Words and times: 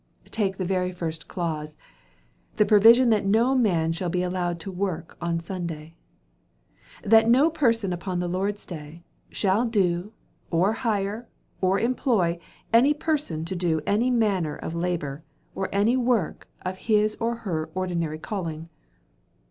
Take 0.31 0.57
the 0.57 0.65
very 0.65 0.91
first 0.91 1.27
clause, 1.27 1.77
the 2.55 2.65
provision 2.65 3.11
that 3.11 3.23
no 3.23 3.53
man 3.53 3.91
shall 3.91 4.09
be 4.09 4.23
allowed 4.23 4.59
to 4.61 4.71
work 4.71 5.15
on 5.21 5.39
Sunday—'That 5.39 7.29
no 7.29 7.51
person, 7.51 7.93
upon 7.93 8.17
the 8.19 8.27
Lord's 8.27 8.65
day, 8.65 9.03
shall 9.29 9.63
do, 9.65 10.11
or 10.49 10.73
hire, 10.73 11.29
or 11.61 11.79
employ 11.79 12.39
any 12.73 12.95
person 12.95 13.45
to 13.45 13.55
do 13.55 13.79
any 13.85 14.09
manner 14.09 14.55
of 14.55 14.73
labour, 14.73 15.23
or 15.53 15.69
any 15.71 15.95
work 15.95 16.47
of 16.63 16.77
his 16.89 17.15
or 17.19 17.35
her 17.45 17.69
ordinary 17.75 18.17
calling. 18.17 18.69